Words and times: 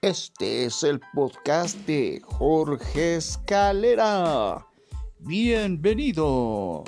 Este 0.00 0.66
es 0.66 0.84
el 0.84 1.00
podcast 1.12 1.76
de 1.78 2.22
Jorge 2.24 3.16
Escalera. 3.16 4.64
Bienvenidos. 5.18 6.84